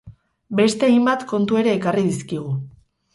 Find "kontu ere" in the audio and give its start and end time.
1.31-1.75